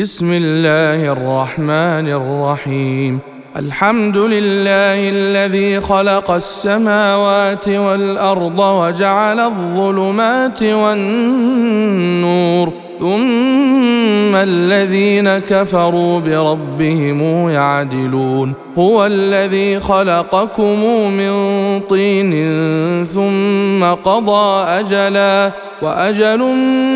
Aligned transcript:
بسم 0.00 0.32
الله 0.32 1.12
الرحمن 1.12 2.08
الرحيم. 2.08 3.18
الحمد 3.56 4.16
لله 4.16 5.08
الذي 5.08 5.80
خلق 5.80 6.30
السماوات 6.30 7.68
والأرض 7.68 8.58
وجعل 8.58 9.40
الظلمات 9.40 10.62
والنور. 10.62 11.72
ثم 13.00 14.34
الذين 14.36 15.38
كفروا 15.38 16.20
بربهم 16.20 17.48
يعدلون. 17.48 18.54
هو 18.78 19.06
الذي 19.06 19.80
خلقكم 19.80 20.84
من 21.10 21.32
طين 21.80 22.32
ثم 23.04 23.84
قضى 23.84 24.64
أجلا 24.64 25.52
وأجل 25.82 26.42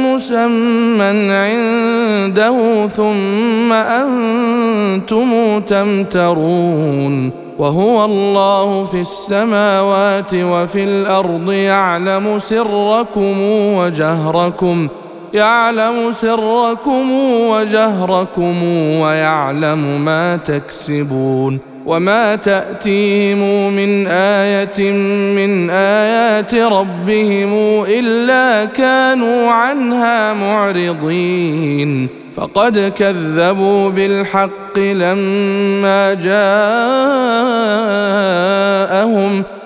مسمى 0.06 1.32
عنده 1.32 2.86
ثم 2.86 3.72
أنتم 3.72 5.60
تمترون. 5.60 7.30
وهو 7.58 8.04
الله 8.04 8.84
في 8.84 9.00
السماوات 9.00 10.34
وفي 10.34 10.84
الأرض 10.84 11.52
يعلم 11.52 12.38
سركم 12.38 13.40
وجهركم. 13.76 14.88
يعلم 15.36 16.12
سركم 16.12 17.12
وجهركم 17.50 18.62
ويعلم 19.00 20.04
ما 20.04 20.36
تكسبون 20.36 21.58
وما 21.86 22.36
تأتيهم 22.36 23.72
من 23.72 24.06
آية 24.06 24.92
من 25.36 25.70
آيات 25.70 26.54
ربهم 26.54 27.82
إلا 27.88 28.64
كانوا 28.64 29.50
عنها 29.50 30.32
معرضين 30.32 32.08
فقد 32.34 32.92
كذبوا 32.98 33.90
بالحق 33.90 34.65
لما 34.78 36.14
جاءهم 36.14 36.36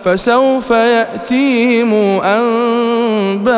فسوف 0.03 0.71
ياتيهم 0.71 2.21
انباء 2.21 3.55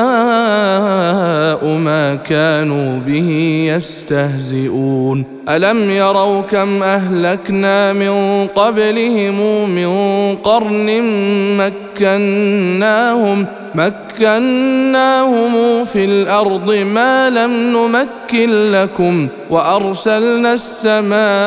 ما 1.67 2.14
كانوا 2.14 2.98
به 2.98 3.30
يستهزئون 3.75 5.25
الم 5.48 5.91
يروا 5.91 6.42
كم 6.42 6.83
اهلكنا 6.83 7.92
من 7.92 8.47
قبلهم 8.47 9.70
من 9.70 10.36
قرن 10.36 11.03
مكناهم 11.58 13.47
مكناهم 13.75 15.84
في 15.84 16.05
الأرض 16.05 16.75
ما 16.75 17.30
لم 17.30 17.53
نمكن 17.53 18.73
لكم 18.73 19.27
وارسلنا 19.50 20.53
السماء 20.53 21.42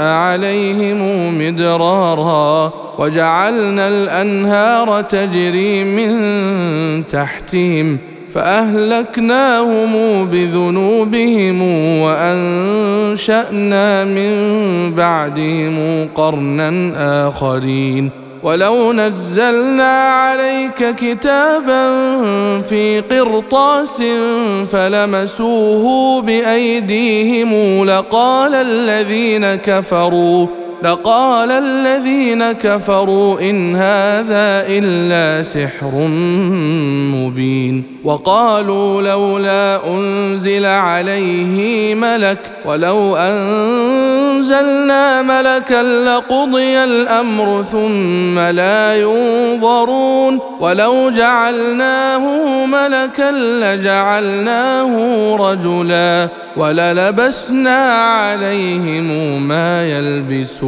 عليهم 0.00 1.00
مدرارا 1.38 2.72
وجعلنا 2.98 3.88
الانهار 3.88 5.02
تجري 5.02 5.84
من 5.84 7.06
تحتهم 7.06 7.98
فاهلكناهم 8.30 10.24
بذنوبهم 10.26 11.62
وانشانا 12.02 14.04
من 14.04 14.34
بعدهم 14.94 16.08
قرنا 16.14 17.28
اخرين 17.28 18.27
ولو 18.42 18.92
نزلنا 18.92 19.92
عليك 20.02 20.94
كتابا 20.94 21.82
في 22.62 23.00
قرطاس 23.00 24.02
فلمسوه 24.70 26.22
بأيديهم 26.22 27.84
لقال 27.84 28.54
الذين 28.54 29.54
كفروا 29.54 30.46
لقال 30.82 31.50
الذين 31.50 32.52
كفروا 32.52 33.40
إن 33.40 33.76
هذا 33.76 34.64
إلا 34.68 35.42
سحر 35.42 35.90
مبين 37.14 37.84
وقالوا 38.04 39.02
لولا 39.02 39.86
أنزل 39.86 40.64
عليه 40.64 41.94
ملك 41.94 42.50
ولو 42.64 43.16
أنزلنا 43.16 44.02
ملكا 45.22 45.82
لقضي 45.82 46.84
الأمر 46.84 47.62
ثم 47.62 48.38
لا 48.38 48.96
ينظرون 48.96 50.40
ولو 50.60 51.10
جعلناه 51.10 52.26
ملكا 52.66 53.30
لجعلناه 53.32 54.96
رجلا 55.36 56.28
وللبسنا 56.56 57.92
عليهم 58.02 59.42
ما 59.48 59.84
يلبسون 59.84 60.67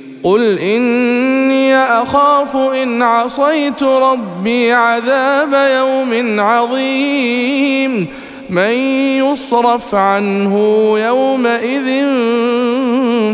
قل 0.23 0.59
اني 0.59 1.75
اخاف 1.75 2.55
ان 2.55 3.01
عصيت 3.01 3.83
ربي 3.83 4.71
عذاب 4.71 5.53
يوم 5.77 6.39
عظيم 6.39 8.07
من 8.49 8.71
يصرف 9.17 9.95
عنه 9.95 10.55
يومئذ 10.99 12.05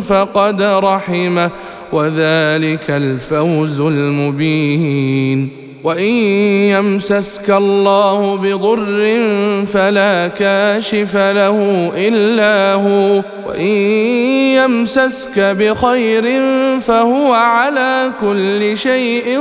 فقد 0.04 0.62
رحمه 0.62 1.52
وذلك 1.94 2.90
الفوز 2.90 3.80
المبين 3.80 5.67
وإن 5.84 6.14
يمسسك 6.74 7.50
الله 7.50 8.36
بضر 8.36 9.18
فلا 9.66 10.28
كاشف 10.28 11.16
له 11.16 11.92
إلا 11.98 12.74
هو 12.74 13.24
وإن 13.48 13.68
يمسسك 14.58 15.40
بخير 15.40 16.42
فهو 16.80 17.34
على 17.34 18.12
كل 18.22 18.78
شيء 18.78 19.40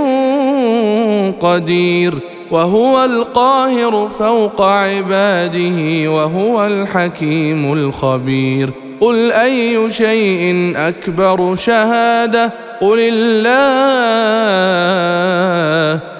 قدير 1.41 2.15
وهو 2.51 3.05
القاهر 3.05 4.09
فوق 4.09 4.63
عباده 4.63 6.11
وهو 6.11 6.67
الحكيم 6.67 7.73
الخبير. 7.73 8.71
قل 9.01 9.33
أي 9.33 9.91
شيء 9.91 10.73
أكبر 10.77 11.55
شهادة؟ 11.55 12.53
قل 12.81 12.99
الله. 13.13 13.57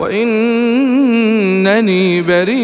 وإنني 0.00 1.62
بريء 2.22 2.60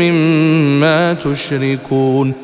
مما 0.00 1.14
تشركون 1.14 2.43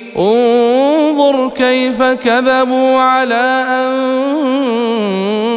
انظر 0.17 1.49
كيف 1.55 2.01
كذبوا 2.03 2.97
على 2.97 3.65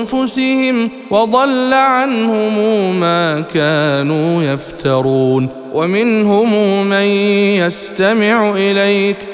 أنفسهم 0.01 0.91
وضل 1.11 1.73
عنهم 1.73 3.01
ما 3.01 3.41
كانوا 3.41 4.43
يفترون. 4.43 5.49
ومنهم 5.75 6.87
من 6.87 7.06
يستمع 7.61 8.51
إليك 8.56 9.34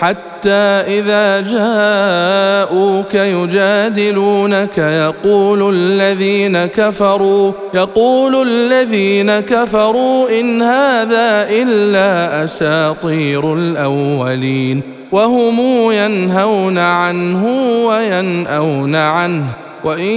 حتى 0.00 0.48
إذا 0.86 1.40
جاءوك 1.40 3.14
يجادلونك 3.14 4.78
يقول 4.78 5.74
الذين 5.74 6.66
كفروا 6.66 7.52
يقول 7.74 8.48
الذين 8.48 9.40
كفروا 9.40 10.40
إن 10.40 10.62
هذا 10.62 11.46
إلا 11.50 12.44
أساطير 12.44 13.54
الأولين 13.54 14.82
وهم 15.12 15.58
ينهون 15.92 16.78
عنه 16.78 17.46
وينأون 17.86 18.94
عنه 18.96 19.44
وإن 19.84 20.12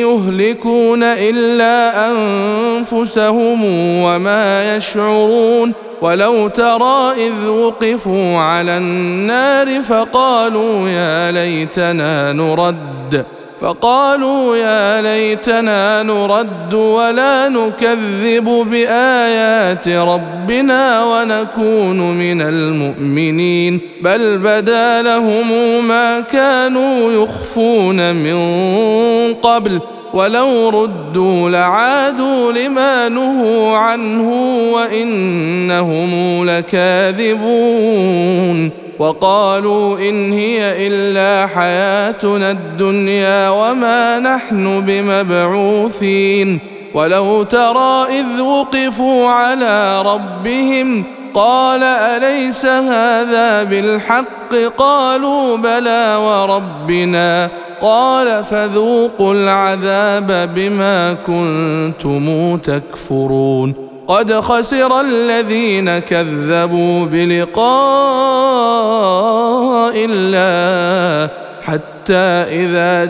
يهلكون 0.00 1.02
إلا 1.02 2.08
أنفسهم 2.10 3.64
وما 4.02 4.76
يشعرون. 4.76 5.72
ولو 6.02 6.48
ترى 6.48 7.14
إذ 7.16 7.46
وقفوا 7.46 8.38
على 8.38 8.76
النار 8.76 9.80
فقالوا 9.80 10.88
يا 10.88 11.32
ليتنا 11.32 12.32
نرد 12.32 13.24
فقالوا 13.60 14.56
يا 14.56 15.02
ليتنا 15.02 16.02
نرد 16.02 16.74
ولا 16.74 17.48
نكذب 17.48 18.44
بآيات 18.44 19.88
ربنا 19.88 21.04
ونكون 21.04 22.18
من 22.18 22.42
المؤمنين 22.42 23.80
بل 24.00 24.38
بدا 24.38 25.02
لهم 25.02 25.48
ما 25.88 26.20
كانوا 26.20 27.12
يخفون 27.12 28.14
من 28.14 28.38
قبل. 29.34 29.80
ولو 30.12 30.68
ردوا 30.68 31.50
لعادوا 31.50 32.52
لما 32.52 33.08
نهوا 33.08 33.76
عنه 33.76 34.30
وإنهم 34.72 36.44
لكاذبون 36.46 38.02
وقالوا 38.98 39.98
إن 39.98 40.32
هي 40.32 40.86
إلا 40.86 41.46
حياتنا 41.46 42.50
الدنيا 42.50 43.48
وما 43.48 44.18
نحن 44.18 44.80
بمبعوثين 44.80 46.58
ولو 46.94 47.42
ترى 47.42 48.06
إذ 48.20 48.40
وقفوا 48.40 49.28
على 49.28 50.02
ربهم 50.02 51.04
قال 51.34 51.82
أليس 51.82 52.66
هذا 52.66 53.62
بالحق 53.62 54.54
قالوا 54.76 55.56
بلى 55.56 56.16
وربنا 56.16 57.48
قال 57.82 58.44
فذوقوا 58.44 59.34
العذاب 59.34 60.54
بما 60.54 61.12
كنتم 61.12 62.56
تكفرون 62.56 63.74
قد 64.08 64.32
خسر 64.32 65.00
الذين 65.00 65.98
كذبوا 65.98 67.04
بلقاء 67.04 67.62
الله 69.96 71.30
حتى 71.62 72.14
إذا 72.62 73.04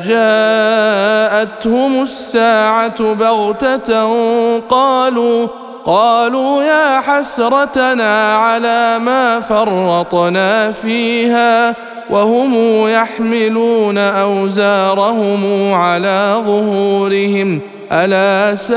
جاءتهم 1.35 2.03
الساعة 2.03 3.15
بغتة 3.15 4.11
قالوا 4.59 5.49
قالوا 5.85 6.63
يا 6.63 7.01
حسرتنا 7.01 8.37
على 8.37 8.99
ما 8.99 9.41
فرطنا 9.41 10.71
فيها 10.71 11.75
وهم 12.13 12.55
يحملون 12.89 13.99
أوزارهم 13.99 15.73
على 15.73 16.43
ظهورهم. 16.47 17.61
ألا 17.93 18.55
ساء 18.55 18.75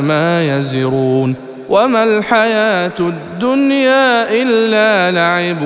ما 0.00 0.58
يزرون. 0.58 1.34
وما 1.68 2.04
الحياة 2.04 2.92
الدنيا 3.00 4.42
إلا 4.42 5.10
لعب 5.10 5.62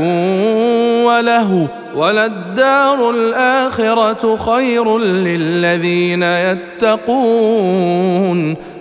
وله 1.06 1.68
وللدار 1.94 3.10
الآخرة 3.10 4.36
خير 4.36 4.98
للذين 4.98 6.22
يتقون. 6.22 6.96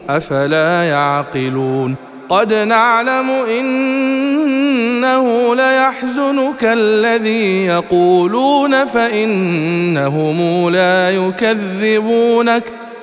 أفلا 0.10 0.84
يعقلون. 0.84 1.96
قد 2.32 2.54
نعلم 2.54 3.30
إنه 3.30 4.36
ليحزنك 5.56 6.64
الذي 6.64 7.66
يقولون 7.66 8.86
فإنهم 8.86 10.70
لا 10.70 11.10
يكذبونك. 11.10 12.81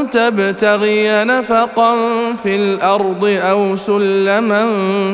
ان 0.00 0.10
تبتغي 0.10 1.24
نفقا 1.24 1.96
في 2.42 2.56
الأرض 2.56 3.24
أو 3.24 3.76
سلما 3.76 4.66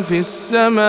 في 0.03 0.19
السماء 0.19 0.83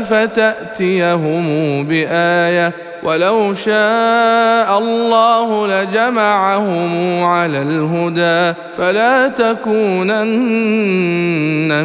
فتأتيهم 0.00 1.44
بآية 1.86 2.72
ولو 3.02 3.54
شاء 3.54 4.78
الله 4.78 5.66
لجمعهم 5.66 7.22
على 7.24 7.62
الهدى 7.62 8.58
فلا 8.74 9.28
تكونن 9.28 10.22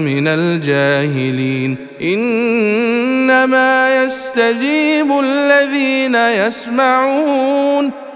من 0.02 0.28
الجاهلين 0.28 1.78
إنما 2.02 4.04
يستجيب 4.04 5.20
الذين 5.20 6.16
يسمعون 6.16 8.07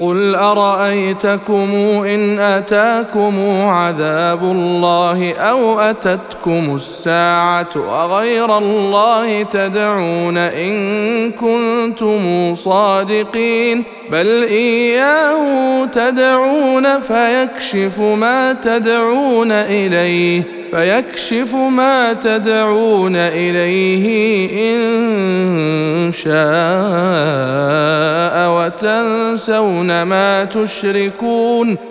قل 0.00 0.34
ارايتكم 0.34 1.70
ان 2.06 2.38
اتاكم 2.38 3.64
عذاب 3.66 4.42
الله 4.42 5.34
أو 5.34 5.80
اتتكم 5.80 6.74
الساعة 6.74 7.68
اغير 8.04 8.58
الله 8.58 9.42
تدعون 9.42 10.38
ان 10.38 11.30
كنتم 11.32 12.54
صادقين 12.54 13.84
بل 14.10 14.28
اياه 14.42 15.84
تدعون 15.84 17.00
فيكشف 17.00 18.00
ما 18.00 18.52
تدعون 18.52 19.52
اليه 19.52 20.57
فيكشف 20.70 21.54
ما 21.54 22.12
تدعون 22.12 23.16
إليه 23.16 24.04
إن 24.74 26.12
شاء 26.12 26.38
وتنسون 28.50 30.02
ما 30.02 30.44
تشركون 30.44 31.76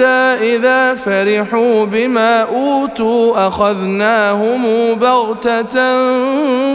إذا 0.00 0.94
فرحوا 0.94 1.84
بما 1.84 2.40
أوتوا 2.40 3.46
أخذناهم 3.48 4.62
بغتة 4.94 5.74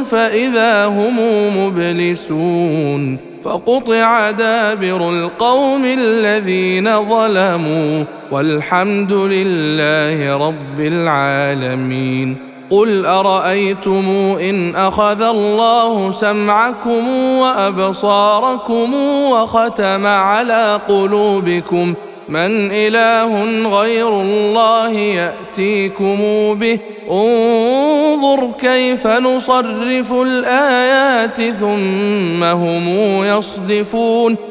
فإذا 0.04 0.86
هم 0.86 1.18
مبلسون 1.58 3.18
فقطع 3.44 4.32
دابر 4.32 5.10
القوم 5.10 5.86
الذين 5.86 7.06
ظلموا 7.10 8.04
والحمد 8.32 9.13
لله 9.13 10.48
رب 10.48 10.80
العالمين 10.80 12.51
قل 12.70 13.06
أرأيتم 13.06 14.36
إن 14.42 14.75
أخذ 14.75 15.22
الله 15.22 16.12
سمعكم 16.12 17.08
وأبصاركم 17.38 18.94
وختم 19.32 20.08
على 20.08 20.80
قلوبكم 20.88 21.94
من 22.31 22.71
إله 22.71 23.31
غير 23.79 24.21
الله 24.21 24.91
يأتيكم 24.91 26.17
به. 26.53 26.79
انظر 27.11 28.51
كيف 28.59 29.07
نصرف 29.07 30.13
الآيات 30.13 31.41
ثم 31.41 32.43
هم 32.43 32.88
يصدفون. 33.23 34.50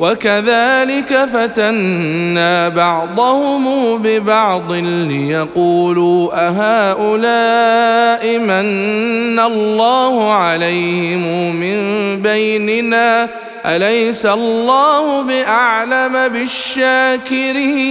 وكذلك 0.00 1.24
فتنا 1.24 2.68
بعضهم 2.68 3.96
ببعض 4.02 4.72
ليقولوا 4.72 6.48
أهؤلاء 6.48 8.38
من 8.38 9.40
الله 9.40 10.32
عليهم 10.32 11.56
من 11.56 11.76
بيننا؟ 12.22 13.28
أليس 13.66 14.26
الله 14.26 15.22
بأعلم 15.22 16.28
بالشاكرين؟ 16.28 17.90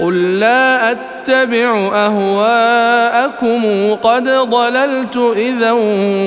قل 0.00 0.38
لا 0.38 0.90
اتبع 0.92 1.90
اهواءكم 1.94 3.62
قد 3.94 4.28
ضللت 4.28 5.16
اذا 5.36 5.72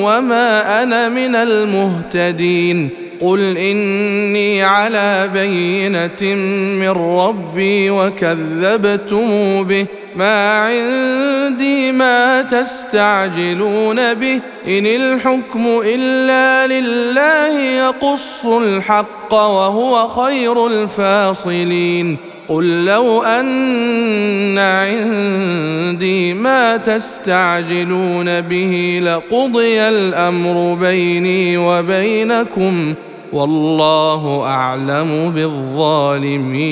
وما 0.03 0.83
أنا 0.83 1.09
من 1.09 1.35
المهتدين 1.35 2.89
قل 3.21 3.57
اني 3.57 4.63
على 4.63 5.29
بينه 5.33 6.35
من 6.79 6.89
ربي 6.89 7.89
وكذبتم 7.89 9.63
به 9.63 9.85
ما 10.15 10.59
عندي 10.59 11.91
ما 11.91 12.41
تستعجلون 12.41 14.13
به 14.13 14.39
ان 14.67 14.85
الحكم 14.85 15.81
الا 15.85 16.67
لله 16.67 17.59
يقص 17.59 18.45
الحق 18.45 19.33
وهو 19.33 20.07
خير 20.07 20.67
الفاصلين 20.67 22.30
قل 22.51 22.85
لو 22.85 23.21
أن 23.23 24.57
عندي 24.57 26.33
ما 26.33 26.77
تستعجلون 26.77 28.41
به 28.41 29.01
لقضي 29.03 29.81
الأمر 29.81 30.73
بيني 30.73 31.57
وبينكم 31.57 32.93
والله 33.33 34.43
أعلم 34.43 35.31
بالظالمين 35.35 36.71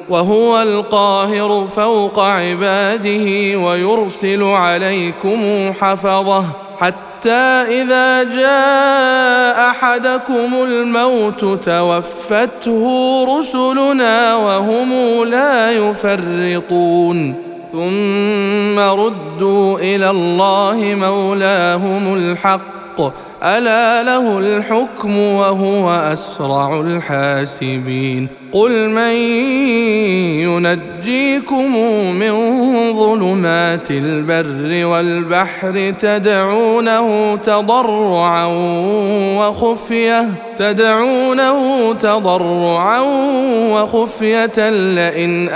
وهو 0.11 0.61
القاهر 0.61 1.65
فوق 1.65 2.19
عباده 2.19 3.57
ويرسل 3.57 4.43
عليكم 4.43 5.71
حفظه 5.81 6.45
حتى 6.79 7.29
إذا 7.81 8.23
جاء 8.23 9.69
أحدكم 9.69 10.63
الموت 10.63 11.45
توفته 11.45 12.85
رسلنا 13.39 14.35
وهم 14.35 15.23
لا 15.23 15.71
يفرطون 15.71 17.35
ثم 17.71 18.79
ردوا 18.79 19.79
إلى 19.79 20.09
الله 20.09 20.95
مولاهم 20.95 22.13
الحق 22.13 23.01
ألا 23.43 24.03
له 24.03 24.39
الحكم 24.39 25.17
وهو 25.17 25.91
أسرع 25.91 26.81
الحاسبين 26.81 28.27
قل 28.51 28.89
من 28.89 29.13
ينجيكم 30.41 31.75
من 32.15 32.33
ظلمات 32.93 33.91
البر 33.91 34.85
والبحر 34.85 35.93
تدعونه 35.99 37.35
تضرعا 37.35 38.45
وخفية 39.37 40.29
تدعونه 40.57 41.93
تضرعا 41.93 42.99
وخفية 43.71 44.69
لئن 44.69 45.49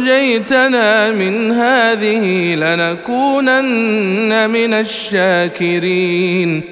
أنجيتنا 0.00 0.30
من 1.10 1.52
هذه 1.52 2.54
لنكونن 2.54 4.50
من 4.50 4.74
الشاكرين 4.74 6.71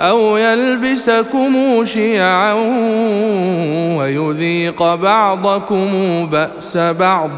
أو 0.00 0.36
يلبسكم 0.36 1.84
شيعا 1.84 2.54
ويذيق 3.98 4.94
بعضكم 4.94 5.90
بأس 6.26 6.76
بعض. 6.76 7.30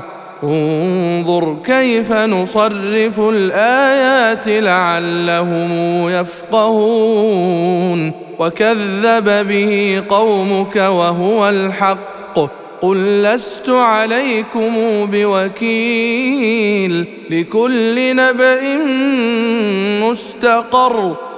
انظر 0.44 1.56
كيف 1.64 2.12
نصرف 2.12 3.20
الآيات 3.20 4.48
لعلهم 4.48 5.70
يفقهون. 6.08 8.12
وكذب 8.38 9.48
به 9.48 10.02
قومك 10.08 10.76
وهو 10.76 11.48
الحق. 11.48 12.38
قل 12.82 13.22
لست 13.22 13.70
عليكم 13.70 14.72
بوكيل. 15.12 17.06
لكل 17.30 18.16
نبأ 18.16 18.76
مستقر. 20.08 21.16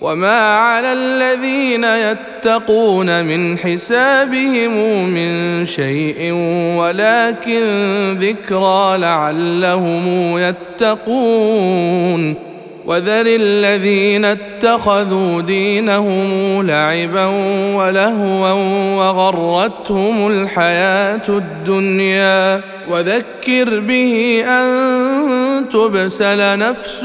وما 0.00 0.56
على 0.56 0.92
الذين 0.92 1.84
يتقون 1.84 3.24
من 3.24 3.58
حسابهم 3.58 5.08
من 5.08 5.64
شيء 5.64 6.32
ولكن 6.78 7.62
ذكرى 8.20 8.98
لعلهم 8.98 10.38
يتقون 10.38 12.34
وذر 12.86 13.26
الذين 13.26 14.24
اتخذوا 14.24 15.40
دينهم 15.40 16.62
لعبا 16.66 17.26
ولهوا 17.74 18.52
وغرتهم 18.96 20.28
الحياة 20.28 21.22
الدنيا 21.28 22.60
وذكر 22.88 23.80
به 23.80 24.44
ان 24.48 25.68
تبسل 25.68 26.58
نفس 26.58 27.04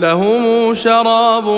لهم 0.00 0.74
شراب 0.74 1.48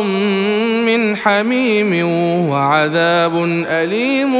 من 0.86 1.16
حميم 1.16 2.08
وعذاب 2.50 3.44
أليم 3.68 4.32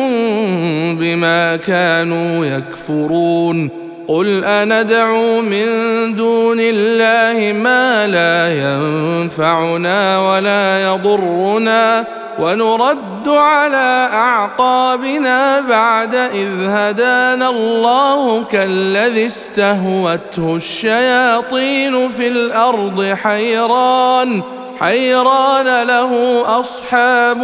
بما 0.98 1.56
كانوا 1.56 2.46
يكفرون. 2.46 3.70
قل 4.08 4.44
أندعو 4.44 5.40
من 5.40 5.66
دون 6.14 6.58
الله 6.60 7.52
ما 7.52 8.06
لا 8.06 8.48
ينفعنا 8.64 10.18
ولا 10.18 10.82
يضرنا. 10.82 12.04
ونرد 12.38 13.28
على 13.28 14.08
أعقابنا 14.12 15.60
بعد 15.60 16.14
إذ 16.14 16.48
هدانا 16.66 17.50
الله 17.50 18.44
كالذي 18.44 19.26
استهوته 19.26 20.56
الشياطين 20.56 22.08
في 22.08 22.28
الأرض 22.28 23.04
حيران 23.04 24.42
حيران 24.80 25.82
له 25.82 26.42
أصحاب 26.60 27.42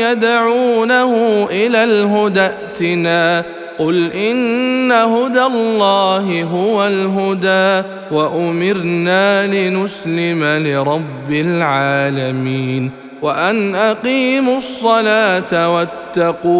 يدعونه 0.00 1.44
إلى 1.50 1.84
الهدى 1.84 2.40
ائتنا. 2.40 3.44
قل 3.78 4.12
إن 4.12 4.92
هدى 4.92 5.42
الله 5.42 6.42
هو 6.42 6.86
الهدى 6.86 7.88
وأمرنا 8.10 9.46
لنسلم 9.46 10.44
لرب 10.44 11.30
العالمين. 11.30 13.03
وأن 13.22 13.74
أقيموا 13.74 14.56
الصلاة 14.56 15.74
واتقوه 15.74 16.54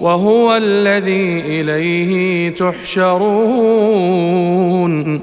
وهو 0.00 0.56
الذي 0.56 1.40
إليه 1.40 2.54
تحشرون 2.54 3.28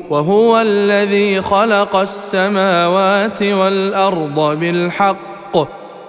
وهو 0.10 0.62
الذي 0.62 1.42
خلق 1.42 1.96
السماوات 1.96 3.44
والأرض 3.44 4.60
بالحق 4.60 5.58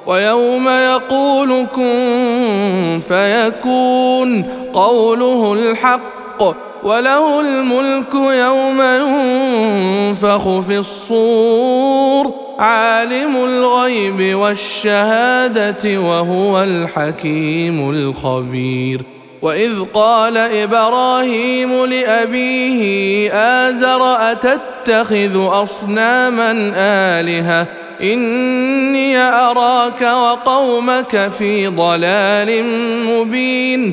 ويوم 0.07 0.69
يقول 0.69 1.67
كن 1.75 3.01
فيكون 3.09 4.43
قوله 4.75 5.53
الحق 5.53 6.66
وله 6.83 7.41
الملك 7.41 8.15
يوم 8.15 8.83
ينفخ 8.83 10.59
في 10.59 10.79
الصور 10.79 12.33
عالم 12.59 13.37
الغيب 13.37 14.39
والشهادة 14.39 16.01
وهو 16.01 16.62
الحكيم 16.62 17.91
الخبير. 17.91 19.03
وإذ 19.43 19.85
قال 19.95 20.37
إبراهيم 20.37 21.85
لأبيه 21.85 23.33
آزر 23.33 24.33
أتتخذ 24.33 25.62
أصناما 25.62 26.73
آلهة؟ 26.77 27.67
إني 28.03 29.19
أراك 29.19 30.03
وقومك 30.03 31.29
في 31.29 31.67
ضلال 31.67 32.65
مبين. 33.07 33.93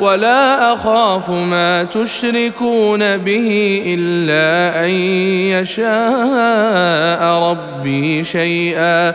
ولا 0.00 0.72
أخاف 0.72 1.30
ما 1.30 1.84
تشركون 1.84 3.16
به 3.16 3.82
إلا 3.86 4.84
أن 4.84 4.90
يشاء 5.60 7.22
ربي 7.50 8.24
شيئا 8.24 9.14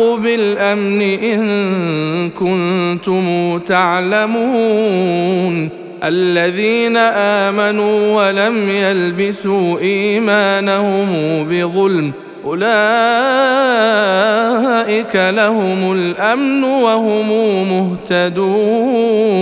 بالأمن 0.00 1.02
إن 1.02 2.30
كنتم 2.30 3.58
تعلمون 3.58 5.00
الذين 6.04 6.96
آمنوا 6.96 8.16
ولم 8.16 8.70
يلبسوا 8.70 9.78
إيمانهم 9.78 11.08
بظلم 11.48 12.12
أولئك 12.44 12.70
لهم 15.16 15.92
الأمن 15.92 16.64
وهم 16.64 17.28
مهتدون 17.72 19.40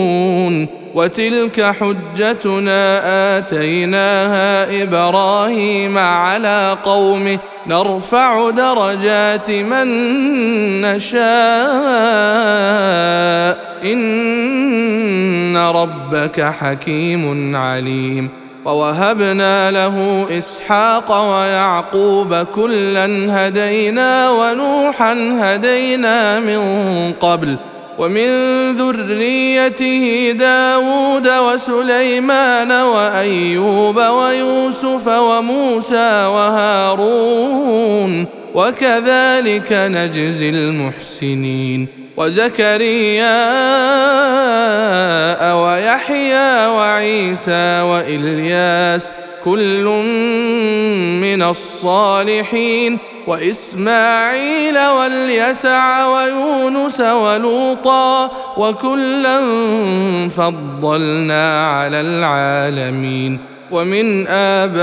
وتلك 0.94 1.60
حجتنا 1.60 3.00
آتيناها 3.38 4.82
إبراهيم 4.82 5.98
على 5.98 6.76
قومه. 6.84 7.38
نرفع 7.66 8.50
درجات 8.50 9.50
من 9.50 9.86
نشاء. 10.80 11.18
إن 13.84 15.56
ربك 15.56 16.40
حكيم 16.40 17.56
عليم. 17.56 18.28
ووهبنا 18.64 19.70
له 19.70 20.26
إسحاق 20.38 21.30
ويعقوب 21.30 22.34
كلا 22.34 23.06
هدينا 23.30 24.30
ونوحا 24.30 25.38
هدينا 25.40 26.40
من 26.40 26.62
قبل. 27.20 27.56
ومن 27.98 28.28
ذريته 28.76 30.32
داود 30.38 31.28
وسليمان 31.28 32.72
وأيوب 32.72 33.96
ويوسف 33.96 35.08
وموسى 35.08 36.26
وهارون 36.26 38.26
وكذلك 38.54 39.72
نجزي 39.72 40.48
المحسنين 40.48 41.88
وزكريا 42.16 43.38
ويحيى 45.54 46.66
وعيسى 46.66 47.80
وإلياس 47.80 49.12
كل 49.44 49.84
من 51.22 51.42
الصالحين 51.42 52.98
وإسماعيل 53.28 54.78
واليسع 54.78 56.06
ويونس 56.06 57.00
ولوطا 57.00 58.30
وكلا 58.56 59.38
فضلنا 60.28 61.70
على 61.70 62.00
العالمين 62.00 63.38
ومن 63.70 64.26
آبائهم 64.28 64.78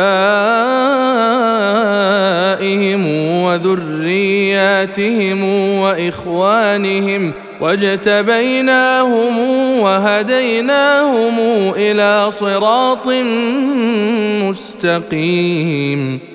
وذرياتهم 3.44 5.44
وإخوانهم 5.80 7.32
واجتبيناهم 7.62 9.40
وهديناهم 9.80 11.40
إلى 11.78 12.32
صراط 12.32 13.08
مستقيم 14.44 16.35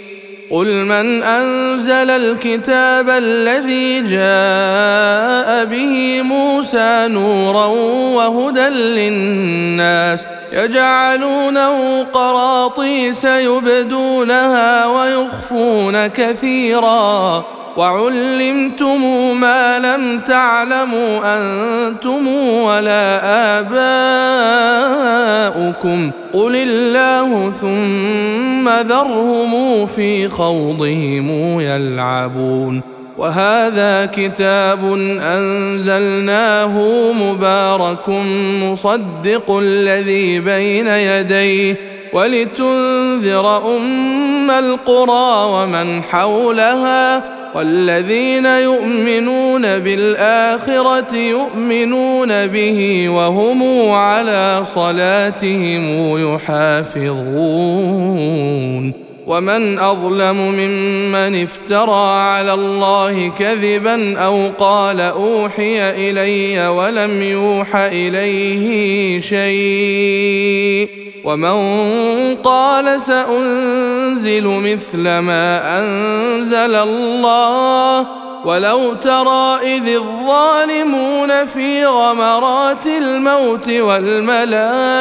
قل 0.51 0.85
من 0.85 1.23
انزل 1.23 2.09
الكتاب 2.09 3.09
الذي 3.09 4.01
جاء 4.01 5.65
به 5.65 6.21
موسى 6.21 7.07
نورا 7.07 7.65
وهدى 8.15 8.69
للناس 8.69 10.27
يجعلونه 10.53 12.03
قراطيس 12.03 13.25
يبدونها 13.25 14.85
ويخفون 14.85 16.07
كثيرا 16.07 17.45
وعلمتم 17.77 19.01
ما 19.39 19.79
لم 19.79 20.19
تعلموا 20.19 21.37
أنتم 21.37 22.27
ولا 22.63 23.19
آباؤكم. 23.59 23.71
قل 26.33 26.55
الله 26.55 27.51
ثم 27.51 28.69
ذرهم 28.69 29.85
في 29.85 30.27
خوضهم 30.27 31.59
يلعبون. 31.61 32.81
وهذا 33.17 34.05
كتاب 34.05 34.93
أنزلناه 35.21 36.81
مبارك 37.11 38.09
مصدق 38.63 39.57
الذي 39.61 40.39
بين 40.39 40.87
يديه. 40.87 41.90
ولتنذر 42.13 43.75
أم 43.77 44.51
القرى 44.51 45.45
ومن 45.53 46.03
حولها 46.03 47.23
والذين 47.55 48.45
يؤمنون 48.45 49.61
بالآخرة 49.61 51.15
يؤمنون 51.15 52.47
به 52.47 53.09
وهم 53.09 53.91
على 53.91 54.61
صلاتهم 54.63 56.17
يحافظون 56.33 57.11
ومن 59.27 59.79
أظلم 59.79 60.37
ممن 60.37 61.41
افترى 61.41 62.19
على 62.19 62.53
الله 62.53 63.31
كذبا 63.39 64.19
أو 64.19 64.49
قال 64.59 65.01
أوحي 65.01 65.89
إلي 66.09 66.67
ولم 66.67 67.23
يوح 67.23 67.75
إليه 67.75 69.19
شيء 69.19 71.00
ومن 71.23 71.55
قال 72.35 73.01
سأنزل 73.01 74.43
مثل 74.43 75.17
ما 75.19 75.79
أنزل 75.79 76.75
الله 76.75 78.07
ولو 78.45 78.93
ترى 78.93 79.57
إذ 79.63 79.87
الظالمون 79.87 81.45
في 81.45 81.85
غمرات 81.85 82.87
الموت 82.87 83.69
والملائكة 83.69 84.97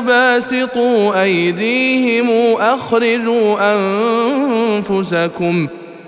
باسطوا 0.00 1.22
أيديهم 1.22 2.54
أخرجوا 2.60 3.74
أنفسكم 4.78 5.68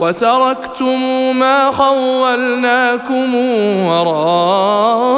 وتركتم 0.00 1.00
ما 1.36 1.70
خولناكم 1.70 3.34
وراء 3.86 5.12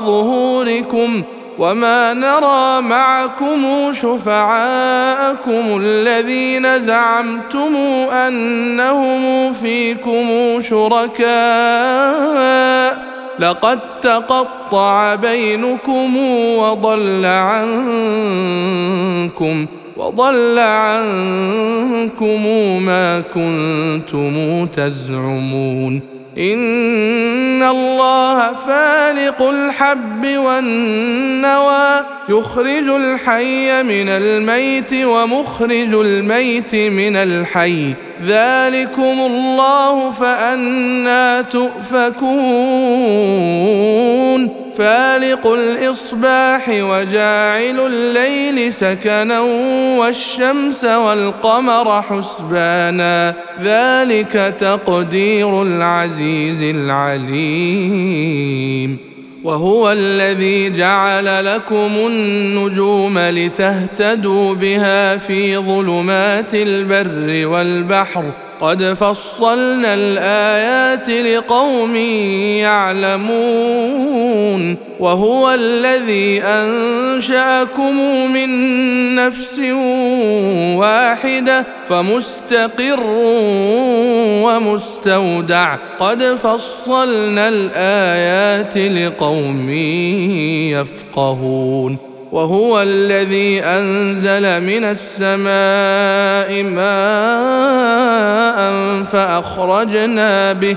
ظهوركم 0.00 1.22
وما 1.58 2.12
نرى 2.12 2.80
معكم 2.80 3.92
شفعاءكم 3.92 5.80
الذين 5.80 6.80
زعمتم 6.80 7.76
أنهم 8.12 9.52
فيكم 9.52 10.26
شركاء 10.60 11.32
لقد 13.38 13.80
تقطع 14.00 15.14
بينكم 15.14 16.16
وضل 16.56 17.26
عنكم 17.26 17.66
وضل 20.02 20.58
عنكم 20.58 22.46
ما 22.82 23.20
كنتم 23.20 24.66
تزعمون. 24.66 26.00
إن 26.38 27.62
الله 27.62 28.52
فالق 28.52 29.42
الحب 29.42 30.26
والنوى. 30.36 32.00
يخرج 32.28 32.88
الحي 32.88 33.82
من 33.82 34.08
الميت 34.08 34.94
ومخرج 34.94 35.94
الميت 35.94 36.74
من 36.74 37.16
الحي. 37.16 37.94
ذلكم 38.26 39.02
الله 39.02 40.10
فأنا 40.10 41.42
تؤفكون. 41.42 42.22
فالق 44.74 45.46
الإصباح 45.46 46.68
وجاعل 46.68 47.80
الليل 47.80 48.72
سكنا 48.72 49.40
والشمس 49.98 50.84
والقمر 50.84 52.02
حسبانا. 52.02 53.34
ذلك 53.62 54.54
تقدير 54.58 55.62
العزيز 55.62 56.62
العليم. 56.62 57.82
وهو 59.44 59.92
الذي 59.92 60.70
جعل 60.70 61.44
لكم 61.44 61.92
النجوم 61.96 63.18
لتهتدوا 63.18 64.54
بها 64.54 65.16
في 65.16 65.56
ظلمات 65.56 66.54
البر 66.54 67.46
والبحر 67.46 68.24
قد 68.62 68.82
فصلنا 68.92 69.94
الايات 69.94 71.08
لقوم 71.08 71.96
يعلمون 73.16 74.76
وهو 75.00 75.50
الذي 75.50 76.42
انشاكم 76.42 77.96
من 78.32 78.50
نفس 79.14 79.58
واحدة 80.78 81.66
فمستقر 81.84 83.06
ومستودع 84.44 85.76
قد 86.00 86.22
فصلنا 86.22 87.48
الايات 87.48 88.76
لقوم 88.76 89.70
يفقهون 90.70 92.11
وهو 92.32 92.82
الذي 92.82 93.60
أنزل 93.64 94.60
من 94.60 94.84
السماء 94.84 96.62
ماء 96.62 96.92
فأخرجنا 99.04 100.52
به 100.52 100.76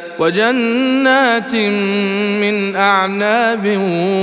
وجنات 0.21 1.55
من 2.41 2.75
أعناب 2.75 3.77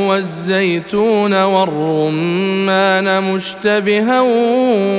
والزيتون 0.09 1.43
والرمان 1.43 3.23
مشتبها 3.23 4.21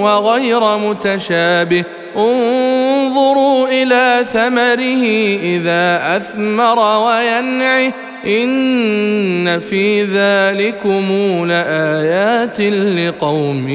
وغير 0.01 0.77
متشابه. 0.77 1.83
انظروا 2.17 3.67
إلى 3.67 4.25
ثمره 4.25 5.05
إذا 5.43 6.17
أثمر 6.17 6.79
وينعه. 6.79 7.93
إن 8.27 9.59
في 9.59 10.03
ذلكم 10.03 11.05
لآيات 11.45 12.61
لقوم 12.61 13.69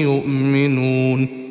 يؤمنون. 0.00 1.39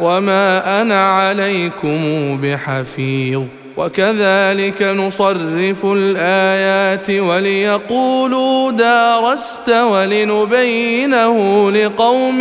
وما 0.00 0.80
أنا 0.82 1.04
عليكم 1.04 1.98
بحفيظ 2.42 3.42
وكذلك 3.76 4.82
نصرف 4.82 5.86
الايات 5.86 7.10
وليقولوا 7.10 8.70
دارست 8.70 9.68
ولنبينه 9.68 11.36
لقوم 11.70 12.40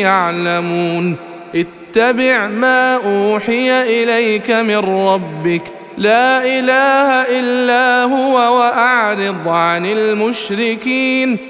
يعلمون 0.00 1.16
اتبع 1.54 2.48
ما 2.48 2.94
اوحي 2.94 4.02
اليك 4.02 4.50
من 4.50 4.76
ربك 4.76 5.62
لا 5.98 6.44
اله 6.44 7.38
الا 7.40 8.02
هو 8.02 8.34
واعرض 8.58 9.48
عن 9.48 9.86
المشركين 9.86 11.49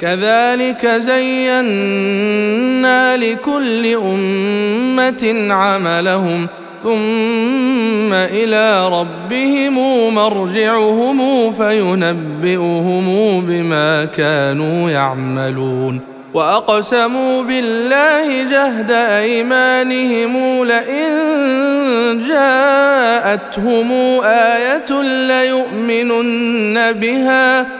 كذلك 0.00 0.86
زينا 0.86 1.96
لكل 3.16 3.86
أمة 3.86 5.46
عملهم 5.50 6.46
ثم 6.82 8.12
إلى 8.12 8.88
ربهم 8.88 9.74
مرجعهم 10.14 11.50
فينبئهم 11.50 13.06
بما 13.46 14.04
كانوا 14.04 14.90
يعملون. 14.90 16.00
وأقسموا 16.34 17.42
بالله 17.42 18.42
جهد 18.42 18.90
أيمانهم 18.90 20.64
لئن 20.64 21.10
جاءتهم 22.28 23.92
آية 24.24 25.02
ليؤمنن 25.02 26.92
بها. 26.92 27.79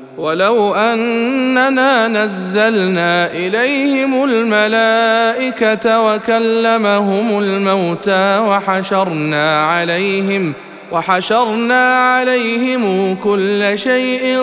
ولو 0.21 0.73
أننا 0.73 2.07
نزلنا 2.07 3.31
إليهم 3.31 4.23
الملائكة 4.23 6.01
وكلمهم 6.05 7.39
الموتى 7.39 8.39
وحشرنا 8.39 9.65
عليهم 9.65 10.53
وحشرنا 10.91 11.95
عليهم 11.95 13.15
كل 13.15 13.71
شيء 13.75 14.39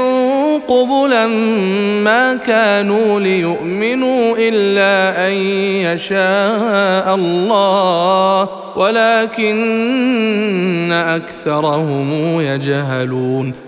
قبلا 0.69 1.27
ما 2.05 2.37
كانوا 2.37 3.21
ليؤمنوا 3.21 4.37
إلا 4.39 5.27
أن 5.29 5.33
يشاء 5.93 7.15
الله 7.15 8.49
ولكن 8.77 9.53
أكثرهم 10.93 12.41
يجهلون 12.41 13.68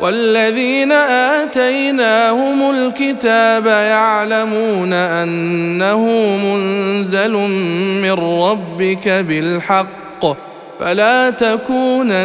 والذين 0.00 0.92
آتيناهم 1.42 2.70
الكتاب 2.70 3.66
يعلمون 3.66 4.92
أنه 4.92 6.06
منزل 6.36 7.32
من 8.02 8.12
ربك 8.12 9.08
بالحق 9.08 10.26
فلا 10.80 11.30
تكونن 11.30 12.24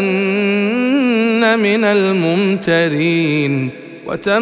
من 1.59 1.84
الممترين 1.84 3.84
وتمت 4.06 4.39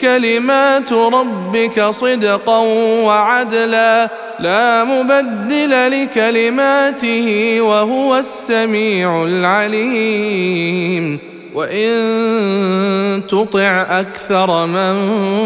كلمات 0.00 0.92
ربك 0.92 1.82
صدقا 1.82 2.58
وعدلا 3.04 4.08
لا 4.40 4.84
مبدل 4.84 6.02
لكلماته 6.02 7.58
وهو 7.60 8.16
السميع 8.18 9.24
العليم. 9.24 11.18
وإن 11.54 13.22
تطع 13.28 13.86
أكثر 14.00 14.66
من 14.66 14.94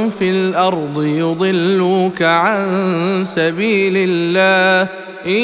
في 0.08 0.30
الأرض 0.30 1.02
يضلوك 1.02 2.22
عن 2.22 3.22
سبيل 3.24 3.94
الله 3.96 4.88
إن 5.26 5.42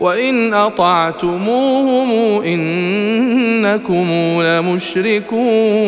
وان 0.00 0.54
اطعتموهم 0.54 2.42
انكم 2.42 4.06
لمشركون 4.42 5.86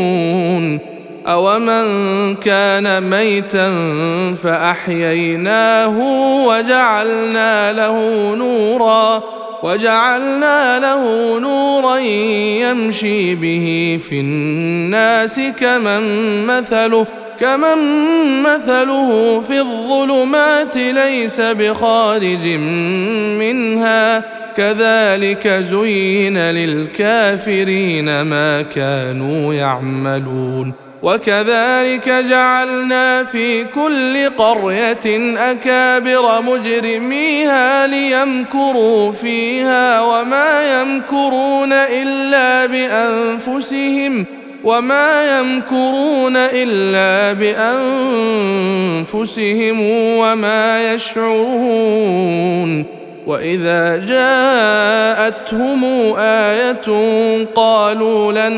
اومن 1.27 2.35
كان 2.35 3.03
ميتا 3.11 3.75
فاحييناه 4.35 5.99
وجعلنا 6.47 7.73
له 7.73 8.35
نورا 8.35 9.23
وجعلنا 9.63 10.79
له 10.79 11.39
نورا 11.39 11.97
يمشي 11.97 13.35
به 13.35 13.99
في 14.09 14.21
الناس 14.21 15.41
كمن 15.61 16.03
مثله 16.47 17.07
كمن 17.41 17.79
مثله 18.43 19.41
في 19.41 19.59
الظلمات 19.61 20.77
ليس 20.77 21.41
بخارج 21.41 22.47
منها 23.39 24.23
كذلك 24.57 25.49
زين 25.49 26.39
للكافرين 26.39 28.23
ما 28.23 28.63
كانوا 28.63 29.55
يعملون 29.55 30.73
وكذلك 31.03 32.09
جعلنا 32.09 33.25
في 33.25 33.65
كل 33.65 34.29
قرية 34.29 35.37
أكابر 35.51 36.41
مجرميها 36.41 37.87
ليمكروا 37.87 39.13
فيها 39.13 40.01
وما 40.01 40.81
يمكرون 40.81 41.73
إلا 41.73 42.67
بأنفسهم 42.67 44.38
وما 44.65 45.39
يمكرون 45.39 46.37
الا 46.37 47.33
بانفسهم 49.03 49.81
وما 50.19 50.95
يشعرون 50.95 52.85
واذا 53.27 53.97
جاءتهم 53.97 55.85
إيه 56.19 57.47
قالوا 57.55 58.33
لن 58.33 58.53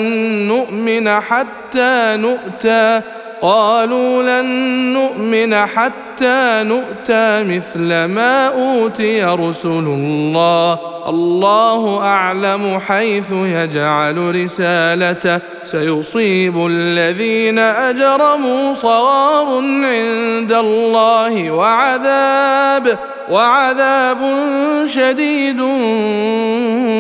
نؤمن 0.49 1.09
حتى 1.21 2.17
نؤتى 2.17 3.01
قالوا 3.43 4.23
لن 4.23 4.47
نؤمن 4.93 5.55
حتى 5.55 6.63
نؤتى 6.65 7.45
مثل 7.45 8.05
ما 8.05 8.47
أوتي 8.47 9.25
رسل 9.25 9.69
الله. 9.69 10.79
الله 11.09 12.05
أعلم 12.05 12.81
حيث 12.81 13.33
يجعل 13.33 14.43
رسالته. 14.45 15.39
سيصيب 15.65 16.67
الذين 16.67 17.59
أجرموا 17.59 18.75
صغار 18.75 19.47
عند 19.85 20.53
الله 20.53 21.51
وعذاب 21.51 22.99
وعذاب 23.31 24.19
شديد 24.87 25.61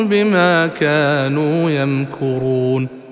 بما 0.08 0.66
كانوا 0.66 1.70
يمكرون. 1.70 2.99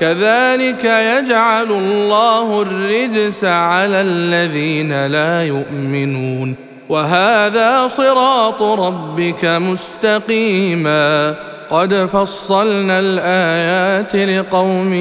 كذلك 0.00 0.84
يجعل 0.84 1.70
الله 1.70 2.62
الرجس 2.62 3.44
على 3.44 4.00
الذين 4.00 5.06
لا 5.06 5.44
يؤمنون. 5.44 6.54
وهذا 6.88 7.86
صراط 7.86 8.62
ربك 8.62 9.44
مستقيما. 9.44 11.34
قد 11.70 11.94
فصلنا 11.94 12.98
الآيات 12.98 14.16
لقوم 14.16 14.94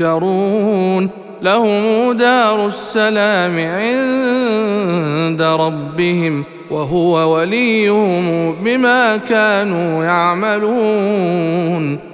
يذكرون. 0.00 1.10
لهم 1.42 2.12
دار 2.12 2.66
السلام 2.66 3.58
عند 3.58 5.42
ربهم 5.42 6.44
وهو 6.70 7.36
وليهم 7.36 8.52
بما 8.62 9.16
كانوا 9.16 10.04
يعملون. 10.04 12.13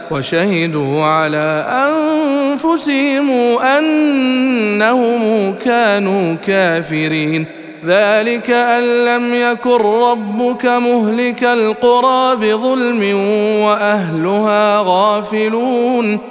وشهدوا 0.11 1.03
على 1.03 1.65
أنفسهم 1.87 3.29
أنهم 3.59 5.53
كانوا 5.65 6.35
كافرين. 6.35 7.45
ذلك 7.85 8.49
أن 8.49 9.05
لم 9.05 9.35
يكن 9.35 9.77
ربك 9.81 10.65
مهلك 10.65 11.43
القرى 11.43 12.35
بظلم 12.35 13.15
وأهلها 13.63 14.83
غافلون. 14.85 16.30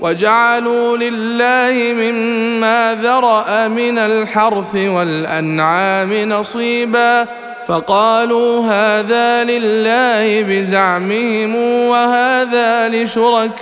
وجعلوا 0.00 0.96
لله 0.96 1.92
مما 1.92 2.98
ذرأ 3.02 3.68
من 3.68 3.98
الحرث 3.98 4.74
والأنعام 4.74 6.12
نصيبا 6.12 7.26
فقالوا 7.66 8.66
هذا 8.66 9.44
لله 9.44 10.42
بزعمهم 10.42 11.54
وهذا 11.86 12.88
لشركائنا 12.88 13.58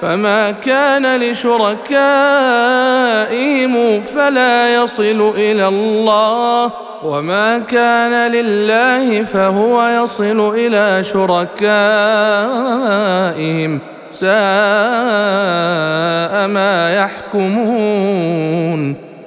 فما 0.00 0.50
كان 0.50 1.20
لشركائهم 1.20 2.00
فلا 4.02 4.74
يصل 4.74 5.32
إلى 5.36 5.68
الله 5.68 6.72
وما 7.04 7.58
كان 7.58 8.32
لله 8.32 9.22
فهو 9.22 10.02
يصل 10.02 10.54
إلى 10.54 11.02
شركائهم 11.04 11.50
ساء 14.10 14.30
ما 16.48 16.94
يحكمون 16.94 18.30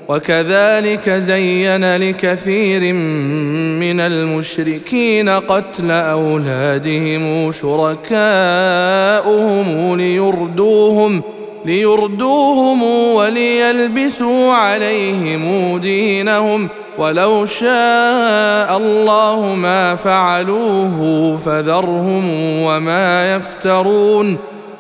وكذلك 0.09 1.09
زين 1.09 1.95
لكثير 1.95 2.93
من 3.83 3.99
المشركين 3.99 5.29
قتل 5.29 5.91
أولادهم 5.91 7.51
شركاؤهم 7.51 8.07
ليردوهم 9.95 11.21
ليردوهم 11.65 12.83
وليلبسوا 12.83 14.53
عليهم 14.53 15.77
دينهم. 15.77 16.69
ولو 16.97 17.45
شاء 17.45 18.77
الله 18.77 19.55
ما 19.55 19.95
فعلوه 19.95 21.35
فذرهم 21.35 22.23
وما 22.61 23.35
يفترون. 23.35 24.52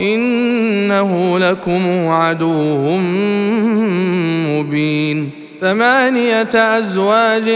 إنه 0.00 1.38
لكم 1.38 2.08
عدو 2.08 2.96
مبين. 4.46 5.30
ثمانية 5.60 6.78
أزواج 6.78 7.50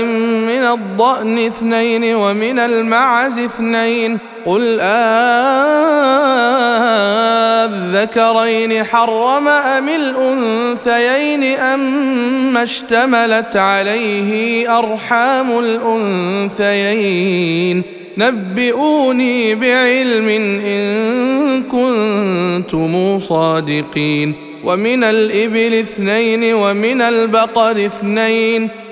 من 0.47 0.65
الضأن 0.65 1.39
اثنين 1.39 2.15
ومن 2.15 2.59
المعز 2.59 3.39
اثنين. 3.39 4.19
قل 4.45 4.81
آذكرين 7.93 8.85
حرم 8.85 9.49
أم 9.49 9.89
الأنثيين 9.89 11.59
اما 11.59 12.63
اشتملت 12.63 13.57
عليه 13.57 14.79
أرحام 14.79 15.59
الأنثيين. 16.59 18.02
نبئوني 18.19 19.55
بعلم 19.55 20.29
إن 20.65 21.63
كنتم 21.63 23.19
صادقين. 23.19 24.33
ومن 24.65 25.05
الإبل 25.05 25.75
اثنين 25.75 26.55
ومن 26.55 27.01
البقر 27.01 27.87
اثنين. 27.87 28.69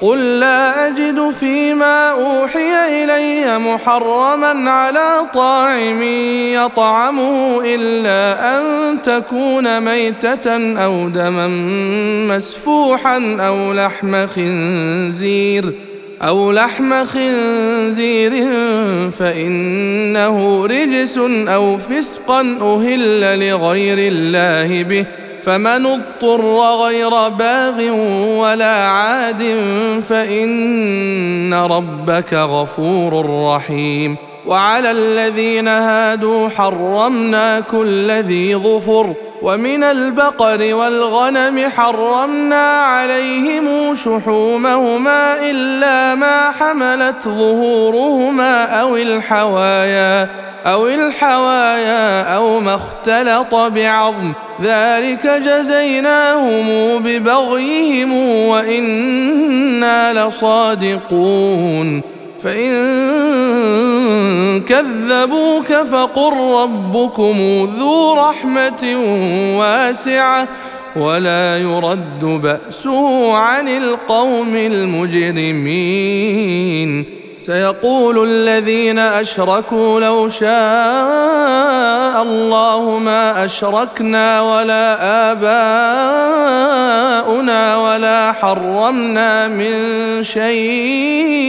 قل 0.00 0.38
لا 0.40 0.88
اجد 0.88 1.30
فيما 1.30 2.10
اوحي 2.10 3.04
الي 3.04 3.58
محرما 3.58 4.70
على 4.70 5.26
طاعم 5.34 6.02
يطعمه 6.52 7.60
الا 7.64 8.58
ان 8.58 9.02
تكون 9.02 9.80
ميته 9.80 10.78
أو 10.84 11.08
دما 11.08 11.48
مسفوحا 12.36 13.36
أو 13.40 13.72
لحم 13.72 14.26
خنزير 14.26 15.74
أو 16.22 16.52
لحم 16.52 17.04
خنزير 17.04 18.32
فانه 19.10 20.66
رجس 20.66 21.18
أو 21.48 21.76
فسقا 21.76 22.40
أهل 22.60 23.48
لغير 23.48 24.12
الله 24.12 24.82
به 24.82 25.06
فمن 25.48 25.86
اضطر 25.86 26.60
غير 26.60 27.28
باغ 27.28 27.90
ولا 28.40 28.88
عاد 28.88 29.42
فإن 30.08 31.54
ربك 31.54 32.34
غفور 32.34 33.26
رحيم. 33.54 34.16
وعلى 34.46 34.90
الذين 34.90 35.68
هادوا 35.68 36.48
حرمنا 36.48 37.60
كل 37.60 38.10
ذي 38.10 38.56
ظفر 38.56 39.14
ومن 39.42 39.84
البقر 39.84 40.74
والغنم 40.74 41.68
حرمنا 41.68 42.80
عليهم 42.80 43.94
شحومهما 43.94 45.50
إلا 45.50 46.14
ما 46.14 46.50
حملت 46.50 47.28
ظهورهما 47.28 48.64
أو 48.80 48.96
الحوايا. 48.96 50.47
أو 50.66 50.88
الحوايا 50.88 52.34
أو 52.36 52.60
ما 52.60 52.74
اختلط 52.74 53.54
بعظم. 53.54 54.32
ذلك 54.62 55.26
جزيناهم 55.26 56.98
ببغيهم 56.98 58.12
وإنا 58.48 60.26
لصادقون. 60.28 62.02
فإن 62.38 62.70
كذبوك 64.60 65.72
فقل 65.72 66.32
ربكم 66.62 67.68
ذو 67.78 68.14
رحمة 68.14 68.96
واسعة 69.58 70.48
ولا 70.96 71.58
يرد 71.58 72.24
بأسه 72.24 73.36
عن 73.36 73.68
القوم 73.68 74.56
المجرمين. 74.56 75.98
سيقول 77.48 78.28
الذين 78.28 78.98
أشركوا 78.98 80.00
لو 80.00 80.28
شاء 80.28 80.48
الله 82.22 82.98
ما 82.98 83.44
أشركنا 83.44 84.40
ولا 84.40 85.32
آباؤنا 85.32 86.56
ولا 87.76 88.32
حرمنا 88.32 89.48
من 89.48 89.74
شيء. 90.22 91.48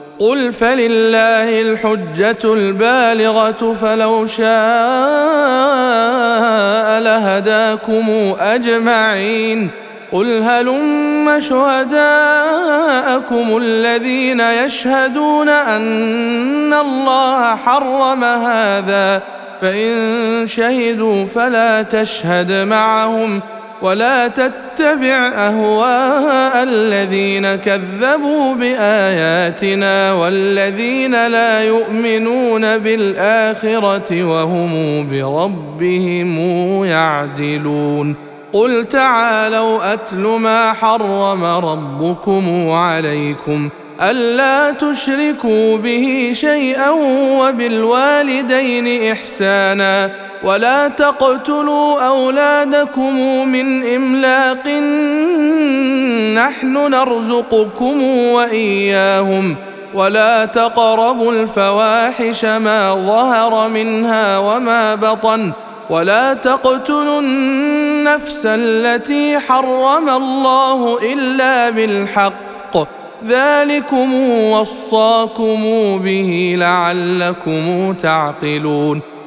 قل 0.21 0.51
فلله 0.51 1.61
الحجة 1.61 2.53
البالغة 2.53 3.73
فلو 3.73 4.25
شاء 4.25 4.47
لهداكم 6.99 8.35
أجمعين 8.39 9.69
قل 10.11 10.41
هلم 10.43 11.39
شهداءكم 11.39 11.97
الذين 13.57 14.39
يشهدون 14.39 15.49
أن 15.49 16.73
الله 16.73 17.55
حرم 17.55 18.23
هذا 18.23 19.23
فإن 19.61 20.47
شهدوا 20.47 21.25
فلا 21.25 21.81
تشهد 21.81 22.51
معهم 22.51 23.41
ولا 23.81 24.27
تتبع 24.27 25.31
أهواء 25.33 26.63
الذين 26.63 27.55
كذبوا 27.55 28.55
بآياتنا 28.55 30.13
والذين 30.13 31.27
لا 31.27 31.63
يؤمنون 31.63 32.77
بالآخرة 32.77 34.23
وهم 34.23 35.09
بربهم 35.09 36.37
يعدلون. 36.85 38.15
قل 38.53 38.85
تعالوا 38.85 39.93
أتل 39.93 40.19
ما 40.19 40.73
حرم 40.73 41.43
ربكم 41.43 42.69
عليكم. 42.69 43.69
ألا 44.01 44.71
تشركوا 44.71 45.77
به 45.77 46.29
شيئا 46.33 46.89
وبالوالدين 47.39 49.11
إحسانا. 49.11 50.30
ولا 50.43 50.87
تقتلوا 50.87 52.01
أولادكم 52.07 53.15
من 53.47 53.93
إملاق 53.95 54.67
نحن 56.35 56.73
نرزقكم 56.91 58.03
وإياهم 58.03 59.55
ولا 59.93 60.45
تقربوا 60.45 61.31
الفواحش 61.31 62.45
ما 62.45 62.93
ظهر 62.95 63.67
منها 63.67 64.37
وما 64.37 64.95
بطن 64.95 65.51
ولا 65.89 66.33
تقتلوا 66.33 67.19
النفس 67.21 68.41
التي 68.45 69.39
حرم 69.39 70.09
الله 70.09 70.97
إلا 71.13 71.69
بالحق 71.69 72.77
ذلكم 73.27 74.13
وصاكم 74.29 75.61
به 76.03 76.55
لعلكم 76.57 77.93
تعقلون 77.93 79.10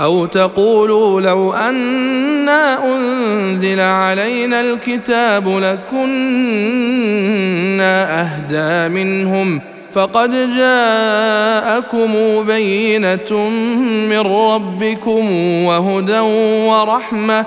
أو 0.00 0.26
تقولوا 0.26 1.20
لو 1.20 1.52
أنا 1.52 2.84
أنزل 2.96 3.80
علينا 3.80 4.60
الكتاب 4.60 5.48
لكنا 5.48 5.96
أهدى 8.20 8.94
منهم 8.94 9.60
فقد 9.92 10.30
جاءكم 10.56 12.12
بينة 12.42 13.48
من 14.08 14.18
ربكم 14.18 15.32
وهدى 15.64 16.18
ورحمة 16.68 17.46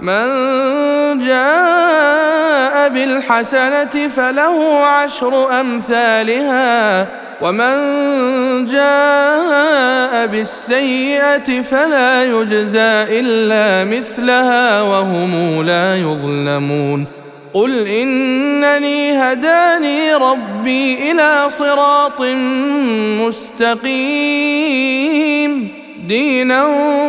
من 0.00 0.28
جاء 1.18 2.88
بالحسنة 2.88 4.08
فله 4.08 4.86
عشر 4.86 5.60
أمثالها 5.60 7.06
ومن 7.42 7.76
جاء 8.66 10.26
بالسيئة 10.26 11.62
فلا 11.62 12.24
يجزى 12.24 13.20
إلا 13.20 13.98
مثلها 13.98 14.82
وهم 14.82 15.62
لا 15.62 15.96
يظلمون. 15.96 17.06
قل 17.54 17.86
إنني 17.86 19.12
هداني 19.12 20.14
ربي 20.14 21.10
إلى 21.10 21.44
صراط 21.48 22.22
مستقيم. 23.20 23.90
دينا 26.08 26.64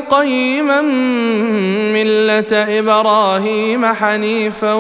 قيما 0.10 0.82
ملة 1.94 2.80
إبراهيم 2.80 3.86
حنيفا 3.86 4.74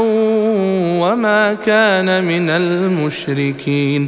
وما 1.02 1.54
كان 1.54 2.24
من 2.24 2.50
المشركين. 2.50 4.08